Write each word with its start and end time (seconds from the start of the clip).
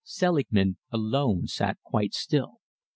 Selingman 0.03 0.77
alone 0.91 1.45
sat 1.45 1.77
quite 1.83 2.15
still. 2.15 2.55